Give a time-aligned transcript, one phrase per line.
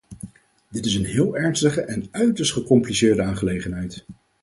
[0.69, 4.05] Dit is een heel ernstige en uiterst gecompliceerde aangelegenheid.